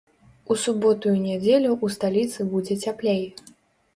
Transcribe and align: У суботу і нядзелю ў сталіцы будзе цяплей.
У 0.53 0.55
суботу 0.61 1.11
і 1.17 1.19
нядзелю 1.25 1.69
ў 1.83 1.87
сталіцы 1.97 2.47
будзе 2.53 2.79
цяплей. 2.87 3.21